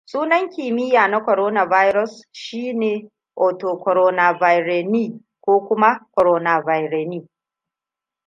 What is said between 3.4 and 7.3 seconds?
Orthocoronavirinae ko Coronavirinae.